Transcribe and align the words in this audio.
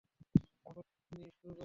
আপনি 0.65 0.81
শুরু 1.01 1.27
করুন? 1.31 1.57